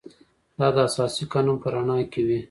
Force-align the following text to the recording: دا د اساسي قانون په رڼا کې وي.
دا 0.59 0.67
د 0.75 0.77
اساسي 0.89 1.23
قانون 1.33 1.57
په 1.61 1.67
رڼا 1.73 1.97
کې 2.11 2.21
وي. 2.27 2.39